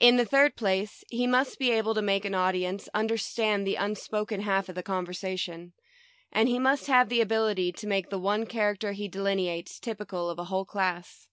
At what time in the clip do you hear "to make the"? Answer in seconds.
7.70-8.18